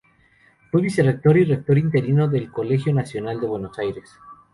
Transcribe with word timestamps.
Fue 0.71 0.81
vicerrector 0.81 1.37
y 1.37 1.43
rector 1.45 1.77
interino 1.77 2.27
del 2.27 2.51
Colegio 2.51 2.91
Nacional 2.91 3.39
de 3.39 3.45
Buenos 3.45 3.77
Aires. 3.77 4.09